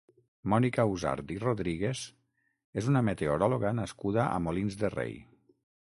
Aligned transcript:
Mònica 0.53 0.85
Usart 0.93 1.33
i 1.35 1.37
Rodríguez 1.43 2.01
és 2.83 2.91
una 2.95 3.05
meteoròloga 3.11 3.77
nascuda 3.85 4.27
a 4.31 4.45
Molins 4.49 4.83
de 4.85 4.95
Rei. 5.01 5.19